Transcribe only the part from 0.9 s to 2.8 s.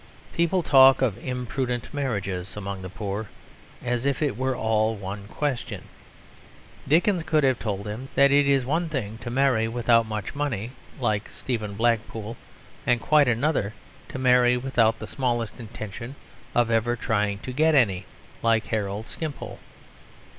of imprudent marriages